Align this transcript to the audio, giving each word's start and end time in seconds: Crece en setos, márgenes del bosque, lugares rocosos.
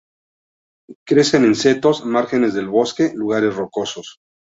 Crece 1.05 1.37
en 1.37 1.53
setos, 1.53 2.03
márgenes 2.05 2.55
del 2.55 2.67
bosque, 2.69 3.11
lugares 3.13 3.55
rocosos. 3.55 4.17